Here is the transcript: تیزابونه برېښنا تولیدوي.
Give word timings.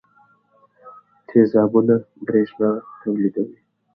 تیزابونه 1.27 1.95
برېښنا 2.25 2.71
تولیدوي. 3.01 3.57